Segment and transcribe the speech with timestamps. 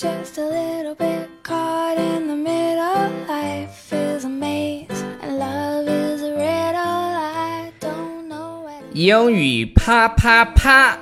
[0.00, 3.10] just a little bit caught in the middle.
[3.28, 4.86] Life is a maze
[5.20, 6.78] and love is a riddle.
[6.78, 8.80] I don't know where.
[8.94, 10.96] 英语啪啪啪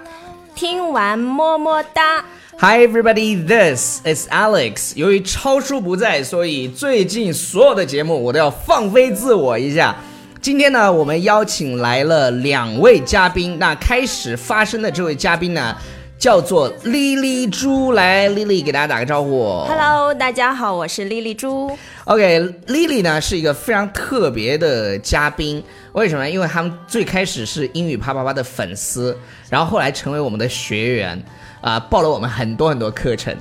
[0.57, 2.25] 听完么么哒。
[2.59, 4.95] ！Hi everybody, this is Alex。
[4.97, 9.95] 由于超叔不在，所以最近所有的节目我都要放飞自我一下。
[10.41, 13.61] 今天呢，我们邀请来了两位嘉宾。
[13.61, 15.77] 那开始发声的这位嘉宾呢，
[16.19, 17.93] 叫做莉莉猪。
[17.93, 19.65] 来，莉莉给大家打个招呼。
[19.69, 21.71] Hello，大家好，我是莉莉猪。
[22.05, 26.31] OK，Lily 呢是一个非常特别的嘉宾，为什么呢？
[26.31, 29.17] 因为他们最开始是英语啪啪啪的粉丝，
[29.49, 31.23] 然后后来成为我们的学员，
[31.61, 33.33] 啊、报了我们很多很多课程，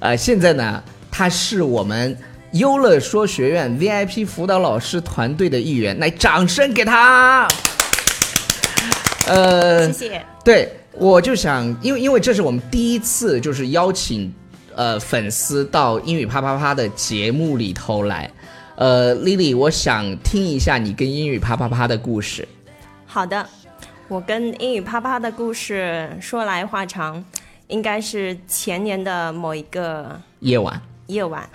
[0.00, 2.14] 呃，现在呢，他是我们
[2.52, 7.48] 优乐说学院 VIP 辅导老师团队的一员，来，掌声给他。
[9.26, 10.22] 呃，谢谢。
[10.44, 14.32] 对，我就想，因为因为这是我们第一次就是邀请
[14.74, 18.30] 呃粉丝到英语啪啪啪的节目里头来。
[18.76, 22.48] 呃，Lily，我想听一下你跟英语啪啪啪的故事。
[23.06, 23.46] 好的，
[24.08, 27.22] 我跟英语啪啪的故事说来话长，
[27.68, 31.46] 应该是前年的某一个夜晚，夜晚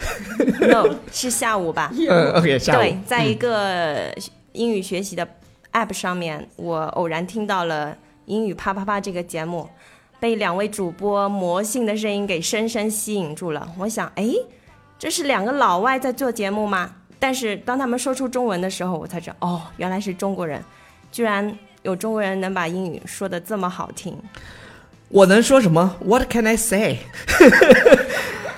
[0.61, 1.91] ，no 是下午吧？
[2.07, 4.13] 呃，OK，下午，对，在一个
[4.51, 5.27] 英语学习的
[5.73, 9.69] App 上面，我偶然听到了英语啪啪啪这个节目，
[10.19, 13.67] 被两位主播魔性的声音给深深吸引住了。
[13.77, 14.29] 我想，哎，
[14.97, 16.91] 这是两个老外在做节目吗？
[17.19, 20.63] 但是当他们说出中文的时候，我才知道，哦，原来是中国人，
[21.11, 24.17] 居然有中国人能把英语说的这么好听。
[25.09, 26.97] 我能说什么？What can I say？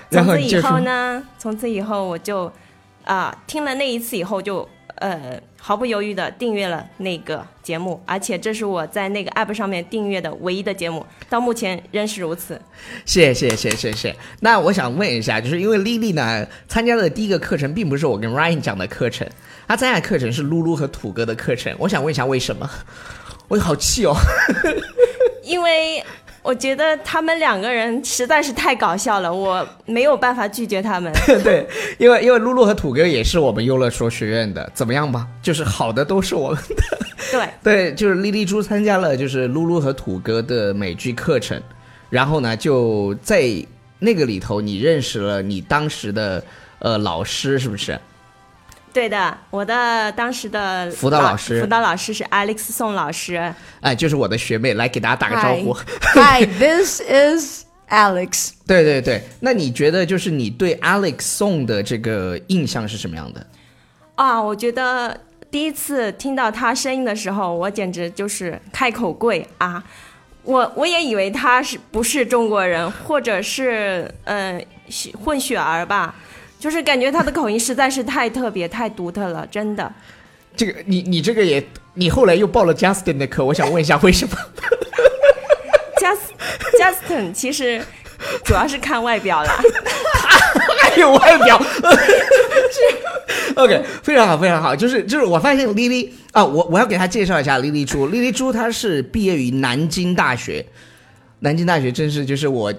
[0.09, 2.51] 然 从此以后呢，从此以后我就
[3.03, 12.59] 啊、听了那一次以后就呃毫不犹豫的订阅了那个节目，而且这是我在那个 app 上面订阅的唯一的节目，到目前仍是如此。
[13.05, 14.15] 谢谢谢谢谢谢。
[14.39, 19.27] 那我想问一下，就是因为 Lily 呢参加的第一个课程并不是我跟 Ryan 讲的课程，
[19.67, 21.75] 她参加的课程是露露和土哥的课程。
[21.79, 22.69] 我想问一下为什么？
[23.49, 24.15] 我好气哦。
[25.43, 26.03] 因为
[26.47, 31.11] 我觉得他们两个人实在是太搞笑了，我没有办法拒绝他们。
[31.43, 35.27] 对，因为因为露露和土哥也是我们优乐说学院的，怎么样吧？
[35.41, 36.97] 就是好的都是我们的。
[37.33, 41.61] 对， 对，就是莉莉猪参加了就是露露和土哥的美剧课程，
[42.09, 43.43] 然后呢就在
[43.99, 46.41] 那个里头，你认识了你当时的
[46.79, 47.99] 呃老师，是不是？
[48.97, 53.53] 对的，我的当时的辅导老师辅导老师是 Alex 宋老师。
[53.81, 55.71] 哎，就是我的学妹，来给大家打个招呼。
[56.15, 58.53] Hi, this is Alex.
[58.65, 63.45] 对对对，那你觉得就是你对 Alex 宋的这个印象是什么样的？
[64.15, 65.15] 啊，我觉得
[65.51, 69.83] 第一次听到他声音的时候，我简直就是开口跪啊！
[70.41, 74.59] 我我也以为他是不是中国人，或者是呃
[75.23, 76.15] 混血儿吧，
[76.59, 79.91] 就是感觉他的口音实在是太特别、太独特了，真的。
[80.55, 81.63] 这个你你这个也，
[81.93, 84.35] 你后来又报了 Justin 的课，我想问一下为什么
[86.01, 86.33] ？Just
[86.81, 87.81] Justin 其实
[88.43, 89.59] 主要是看外表啦，
[90.81, 91.61] 还有外表。
[93.55, 94.75] OK，非常好，非常好。
[94.75, 98.07] 就是就是，我发现 Lily 啊，我我要给他介绍一下 Lily 猪。
[98.09, 100.65] Lily 猪她是毕业于南京大学，
[101.39, 102.73] 南京大学真是就是我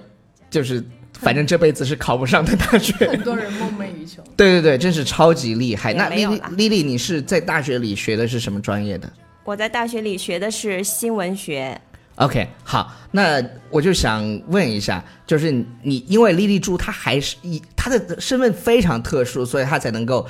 [0.49, 0.83] 就是
[1.19, 2.93] 反正这辈子是考不上的大学。
[3.11, 4.23] 很多人梦寐以求。
[4.35, 5.93] 对对对，真是超级厉害。
[5.93, 9.11] 那莉莉没有啦莉莉，你是在大学里学的是什么专业的？
[9.43, 11.79] 我在大学里学的是新闻学。
[12.15, 20.27] OK，好，那我就想问一下，就是你，因为莉莉猪她还是以她的身份非常特殊，所以她才能够，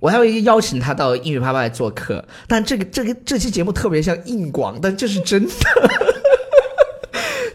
[0.00, 2.24] 我还会邀请她到英语啪啪来做客。
[2.48, 5.52] 但这个这个这期节目特别像硬广，但这是真的。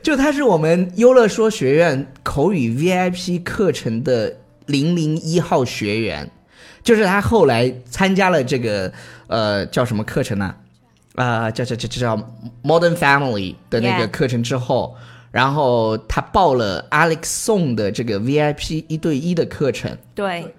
[0.04, 4.36] 就他是我们优乐说学院口语 VIP 课程的
[4.68, 6.30] 零零一号学员，
[6.84, 8.92] 就是他后来参加了这个
[9.28, 10.54] 呃叫什么课程呢、
[11.16, 11.50] 啊？
[11.50, 14.96] 叫叫叫叫叫 Modern Family 的那个课程之后
[15.32, 20.54] 然后他报了 Alex 送的这个 VIP 一对一的课程，对，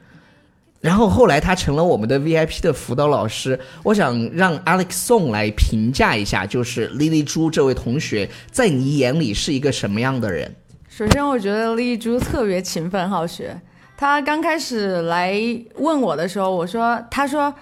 [0.85, 3.59] 然后后来他成了我们的 VIP 的辅导老师。
[3.83, 10.55] 我想让 Alex 送来评价一下，就是 Lily 猪这位同学在你眼里是一个什么样的人？
[10.91, 13.59] 首先，我觉得 lily 珠特别勤奋好学。
[13.97, 15.35] 她刚开始来
[15.77, 17.53] 问我的时候，我说：“她说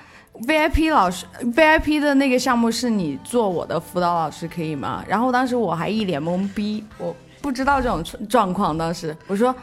[0.49, 8.77] VIP 老师，VIP 的那个项目是你做我的辅导老师可以吗？”然后当时我还一脸懵逼，我不知道这种状况。
[8.77, 9.55] 当时我说：“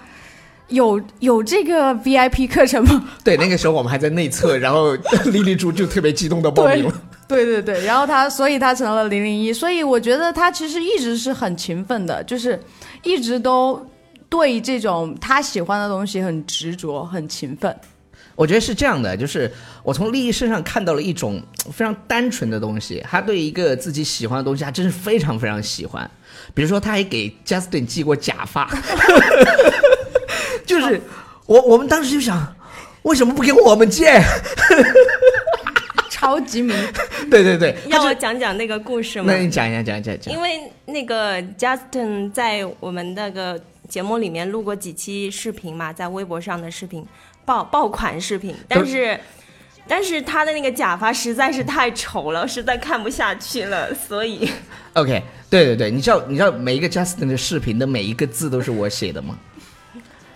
[0.70, 4.96] 有有这个 VIP 课程吗？” 对，那个时候我们还在内测，然后
[5.32, 6.94] 莉莉猪就特别激动的报名了。
[7.28, 12.60] 对对对，然后他，所以他成了零零一，所以我觉得他其实一直是很勤奋的，就是
[13.04, 13.86] 一直都
[14.28, 17.76] 对这种他喜欢的东西很执着、很勤奋。
[18.36, 19.52] 我觉得是这样的，就是
[19.84, 21.40] 我从丽丽身上看到了一种
[21.72, 26.10] 非常单纯的东西，她对一个自己喜欢的东西，她真是非常非常喜欢。
[26.54, 28.66] 比如说，她还给 Justin 寄过假发，
[30.70, 31.02] 就是
[31.48, 32.56] 我我们当时就想，
[33.02, 34.06] 为什么不给我们寄？
[36.12, 36.74] 超级迷，
[37.32, 39.40] 对对对，要我讲讲那个故事吗那？
[39.40, 40.32] 你讲一下，讲一下，讲。
[40.32, 47.04] 因为那个 Justin 在我们那个节目里面录过几期视频嘛，在微博上的视频
[47.46, 49.20] 爆爆款视频，但是
[49.88, 54.48] 但是他的那个假发实在是太丑了，实在看不下去了，所以
[54.94, 59.40] OK，对对对，你知道你知道每一个 Justin 的视频的每一个字都是我写的吗？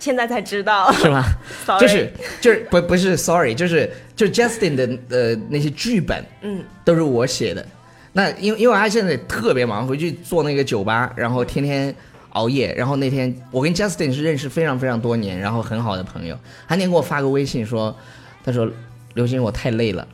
[0.04, 0.92] 现在才知道。
[0.92, 1.24] 是吗？
[1.80, 7.64] 就是就是不不是 sorry，就是就是 Justin 的呃那些剧本，嗯，都是我写的。
[8.12, 11.94] 那因为因为他现在特别忙，回去做那个酒吧，然后天天
[12.34, 12.74] 熬夜。
[12.76, 16.38] 然后那天我跟 Justin 是认识非常非常多年，然后很好的朋友。
[16.68, 17.96] 他那天给我发个微信说，
[18.44, 18.68] 他说
[19.14, 20.06] 刘星我太累了，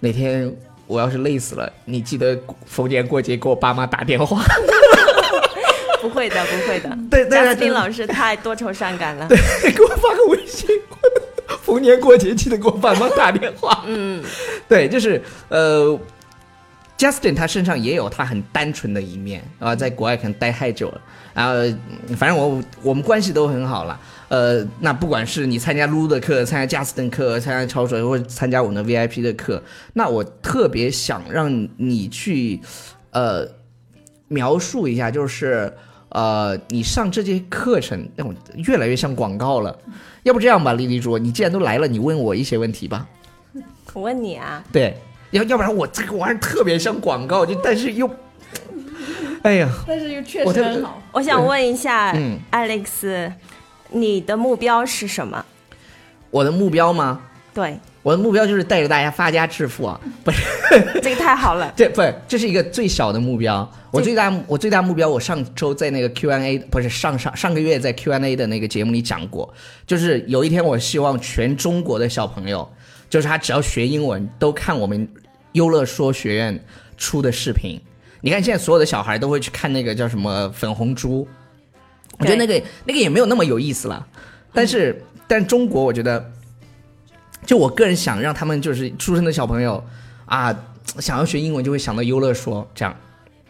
[0.00, 0.54] 哪天
[0.86, 4.42] 我要是累死了，你记得逢年过节给我爸妈打电话。
[6.08, 6.88] 不会的，不会的。
[7.10, 9.28] 对对对贾斯汀老师太多愁善感了。
[9.28, 9.38] 对
[9.72, 10.68] 给我发个微信，
[11.62, 13.84] 逢年过节记得给我爸妈打电话。
[13.86, 14.22] 嗯，
[14.68, 15.98] 对，就是呃
[16.96, 21.00] ，Justin 他身上也有他很单纯的一面啊、在国外可能待太久了，
[21.34, 21.54] 然后
[22.08, 24.00] 嗯反正我我们关系都很好了。
[24.28, 29.62] 呃，那不管是你参加撸的课、参加 Justin 课、参加超水或者参加我们的 VIP 的课，
[29.94, 32.60] 那我特别想让你去
[33.10, 33.48] 呃
[34.28, 35.72] 描述一下，就是
[36.10, 39.78] 呃，你上这节课程，那种越来越像广告了。
[40.22, 43.06] 要不这样吧，丽丽猪，你既然都来了，你问我一些问题吧。
[43.94, 44.96] 我问你啊，对，
[45.30, 48.08] 要要不然我这个玩意儿特别像广告，就但是又，
[49.42, 51.02] 哎呀，但是又确实很好。
[51.12, 53.32] 我想问一下、嗯 Alex，
[53.90, 55.44] 你的目标是什么？
[56.30, 57.20] 我的目标吗？
[57.54, 60.00] 对，我的目标就是带着大家发家致富啊！
[60.24, 60.40] 不是，
[61.02, 61.72] 这个太好了。
[61.76, 63.68] 这不是，这是一个最小的目标。
[63.90, 69.52] 我最大我最大目标，我上周在那个 Q&A 不是上上上个月在 Q&A 的那个节目里讲过，
[69.86, 72.68] 就是有一天我希望全中国的小朋友，
[73.10, 75.06] 就是他只要学英文都看我们
[75.52, 76.58] 优乐说学院
[76.96, 77.80] 出的视频。
[78.20, 81.26] 你看现在所有的小孩都会去看那个叫什么粉红猪，
[82.18, 84.06] 我觉得那个那个也没有那么有意思了。
[84.52, 86.32] 但是，但中国我觉得，
[87.46, 89.82] 就我个人想让他们就是出生的小朋友
[90.26, 90.54] 啊，
[90.98, 92.94] 想要学英文就会想到优乐说这样，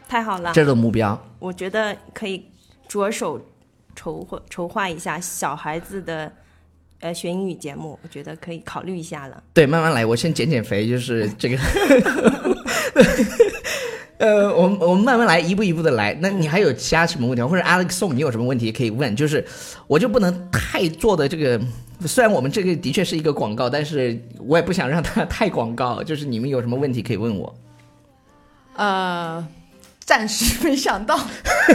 [0.08, 1.20] 太好了，这个目标。
[1.38, 2.44] 我觉得可以
[2.88, 3.40] 着手
[3.94, 6.32] 筹划筹划一下小孩子的
[7.00, 9.42] 呃学英语节目，我觉得可以考虑一下了。
[9.52, 11.58] 对，慢慢来，我先减减肥，就是这个。
[14.18, 16.12] 呃，我们我们慢慢来，一步一步的来。
[16.20, 17.48] 那你还有其他什么问题吗？
[17.48, 19.14] 或者 Alex Song，你有什么问题可以问？
[19.14, 19.44] 就是
[19.86, 21.60] 我就不能太做的这个，
[22.04, 26.02] 虽然我们这个的确是一个广告，但是我也不想让它太广告。
[26.02, 27.54] 就是你们有什么问题可以问我。
[28.74, 29.46] 呃，
[30.00, 31.16] 暂时没想到。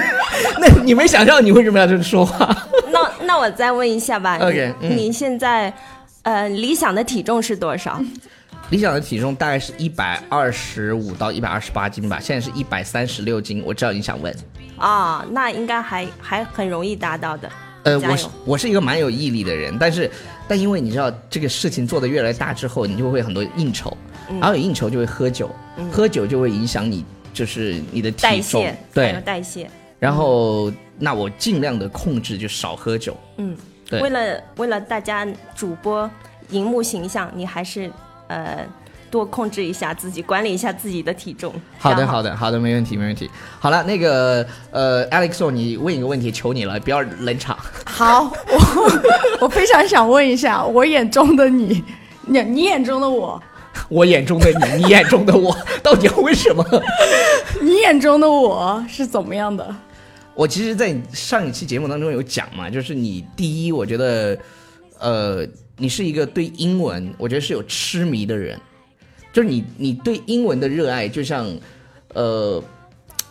[0.59, 2.67] 那你没想到，你为什么要这么说话？
[2.91, 5.73] 那那我再问一下吧 OK，你现在
[6.23, 8.01] 呃理想的体重是多少？
[8.73, 13.61] 理想的体重大概是一百二十五到一百二十八斤吧，现在是一百三十六斤。
[13.63, 14.35] 我知道你想问，
[14.77, 17.47] 啊、那应该还还很容易达到的。
[17.83, 20.09] 呃，我是我是一个蛮有毅力的人，但是
[20.47, 23.95] 但因为你知道这个事情做的越来越大之后，你就会很多应酬，
[24.27, 25.51] 嗯然后有应酬就会喝酒，
[25.91, 29.69] 喝酒就会影响你就是你的代体重谢，对，代谢。
[29.99, 33.55] 然后那我尽量的控制就少喝酒，嗯，
[33.87, 36.09] 对为了为了大家主播
[36.49, 37.91] 荧幕形象，你还是
[38.33, 38.65] 呃
[39.11, 41.53] 多控制一下自己，管理一下自己的体重。
[41.77, 43.29] 好的，好的，好的，没问题，没问题。
[43.59, 47.55] 好了，那个呃，Alex，你问一个问题，求你了，不要冷场。
[47.85, 51.83] 好，我我非常想问一下，我眼中的你，
[52.25, 53.39] 你你眼中的我，
[53.87, 56.65] 我眼中的你， 你眼中的我，到底要为什么？
[57.61, 59.75] 你眼中的我是怎么样的？
[60.33, 64.35] 我其实，在上一期节目当中有讲嘛，就是你第一，我觉得，
[64.97, 65.45] 呃，
[65.77, 68.59] 你是一个对英文，我觉得是有痴迷的人，
[69.31, 71.47] 就是你你对英文的热爱，就像，
[72.13, 72.63] 呃，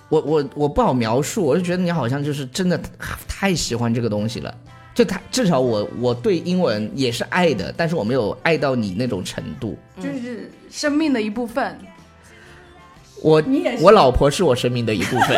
[0.09, 2.81] 我我我不好描述，我就觉得你好像就是真的
[3.29, 4.55] 太喜欢这个东西了。
[4.95, 9.79] 就他至少我我对英文也是爱的，但是我没有爱到你那种程度。
[9.97, 11.79] 就是生命的一部分。
[13.23, 15.37] 我你也我老婆是我生命的一部分。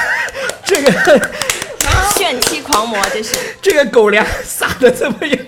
[0.64, 0.90] 这个
[2.16, 3.36] 炫妻狂魔，这是。
[3.60, 5.44] 这个狗粮撒的怎么样？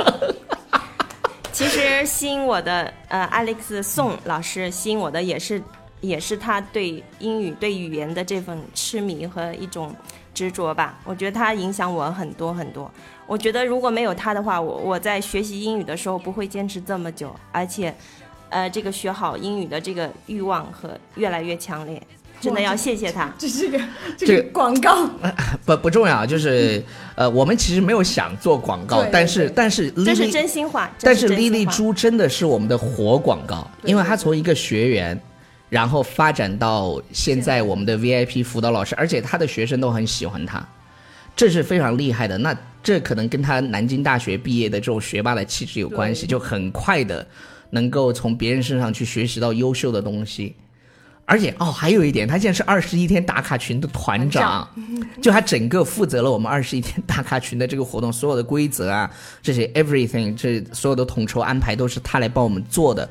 [1.59, 5.61] 其实吸引我的呃，Alex 宋老师吸引我的也是
[6.01, 9.93] 也是他对英语对语言的这份痴迷和一种
[10.33, 11.01] 执着吧。
[11.03, 12.89] 我觉得他影响我很多很多。
[13.27, 17.93] 我觉得如果没有他的话，我我在学习英语的时候不会坚持这么久，而且，
[18.51, 22.01] 呃，这个学好英语的这个欲望和越来越强烈。
[22.41, 23.33] 真的要谢谢他。
[23.39, 23.79] 这是个
[24.17, 25.09] 这个这个广告，
[25.67, 26.83] 不不重要，就是
[27.17, 30.91] 呃，我们其实没有想做广告，但是但是这是真心话。
[31.01, 35.21] 但是莉莉猪真的是我们的活广告，因为她从一个学员，
[35.69, 40.67] 然后发展到现在我们的 VIP 辅导老师，而且她的学生都很喜欢她，
[41.35, 42.39] 这是非常厉害的。
[42.39, 47.27] 那这可能跟她南京大学毕业的这种学霸的气质有关系，就很快的
[47.71, 50.55] 能够从别人身上去学习到优秀的东西。
[51.31, 54.67] 而且哦，还有一点，他现在是二十一天打卡群的团长，
[55.21, 59.11] 就他整个负责了我们二十一天打卡群的这个活动，所有的规则啊，
[59.43, 63.07] 这些 everything，这所有的统筹安排都是他来帮我们做的。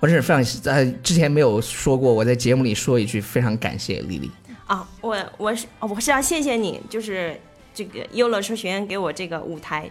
[0.00, 4.30] 我真是非常呃，之前没有说过，我在节目里说一句，非常感谢丽丽。
[4.66, 7.38] 啊，我我是哦我是要谢谢你，就是
[7.74, 9.90] 这个优乐说学院给我这个舞台。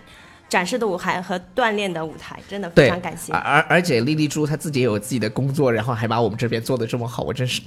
[0.50, 3.40] 展示的舞台和锻炼的舞台，真的非，常感谢而。
[3.40, 7.62] 而而且丽丽猪她自己也有自己的工作，然后还把我们这边做的这么好，我真是，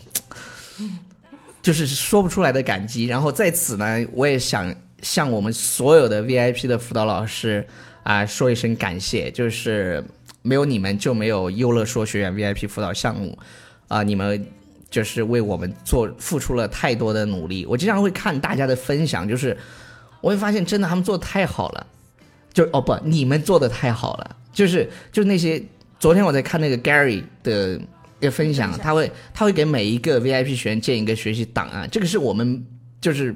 [1.62, 3.06] 就是说不出来的感激。
[3.06, 7.66] 然后在此呢，我也想向我们所有的 VIP 的辅导老师
[8.02, 10.02] 啊、说一声感谢，就是
[10.42, 13.38] 没有你们就没有优乐说学院 VIP 辅导项目
[13.88, 14.46] 啊、你们。
[14.90, 19.54] 就是为我们做付出了太多的努力，我经常会看大家的分享，就是
[20.22, 21.86] 我会发现真的他们做的太好了，
[22.58, 25.62] 就哦不，你们做的太好了，就是就是那些
[26.00, 27.80] 昨天我在看那个 Gary 的
[28.18, 32.66] 一个分享，他会他会给每一个 VIP 学员建一个学习档案，这个是我们
[33.00, 33.32] 就是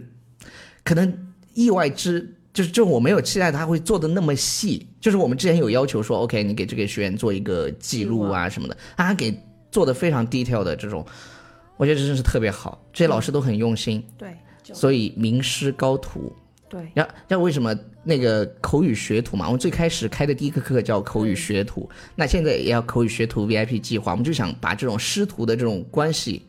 [0.83, 1.17] 可能
[1.55, 2.35] 意外之。
[2.53, 4.85] 就是，就我没有期待他会做的那么细。
[5.01, 9.33] 就是我们之前有要求说，OK，你给这个学员做一个记录啊什么的，他给
[9.71, 11.07] 做的非常 detail 的这种，
[11.77, 12.85] 我觉得这真是特别好。
[12.93, 14.37] 这些老师都很用心，对
[14.75, 16.35] 所以名师高徒。
[16.73, 19.45] 对，要要为什么那个口语学徒嘛？
[19.45, 26.47] 我们最开始开的第一个课叫口语学徒，那现在也要口语学徒 VIP 计划，我们就想把这种师徒的这种关系，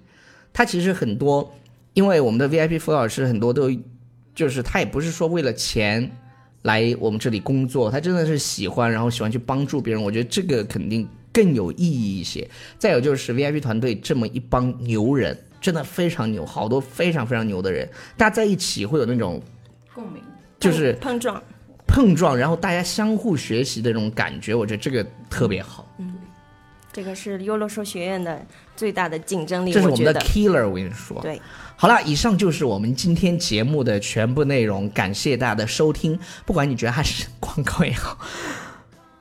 [0.53, 1.53] 它其实很多，
[1.93, 3.69] 因为我们的 VIP 辅导老师很多都
[4.33, 6.09] 就是他也不是说为了钱
[6.61, 12.49] 来我们这里工作，他真的是喜欢，然后喜欢去帮助别人，我觉得这个肯定更有意义一些。
[12.79, 19.41] 再有就是 VIP 团队这么一帮牛人，真的非常牛，好多非常非常牛的人，大家在一起会有那种
[19.93, 20.21] 共鸣。
[20.59, 21.41] 就是碰撞。
[21.85, 25.87] 碰撞，然后大家相互学习的这种感觉，我觉得这个特别好。
[25.99, 26.15] 嗯
[26.91, 28.39] 这个是优乐说学院的
[28.75, 31.19] 最大的竞争力，这是我们的 killer，我跟你说。
[31.23, 31.41] 对。
[31.75, 36.19] 好了，以上就是我们今天节目的全部内容，感谢大家的收听。
[36.45, 38.15] 不管你觉得它是广告也好，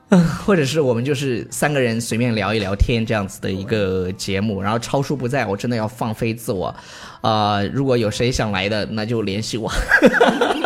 [0.09, 6.73] 嗯，或者是我们就是三个人随便聊一聊天这样子的一个节目，然后超叔不在，我真的要放飞自我。
[7.21, 9.71] 呃，如果有谁想来的，那就联系我。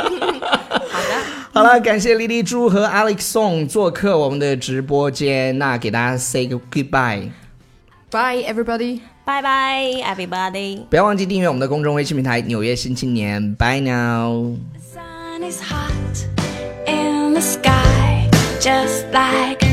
[1.57, 7.31] 好的，好了，感谢莉莉猪和 Alex Song 做客我们的直播间，那给大家 say 个 goodbye。
[8.11, 9.01] Bye everybody。
[9.25, 10.83] 拜拜，everybody。
[10.91, 14.57] 不要忘记订阅我们的公众微信平台《纽约新青年》，Bye now。
[14.73, 16.27] The sun is hot
[16.89, 18.29] in the sky,
[18.61, 19.66] just like a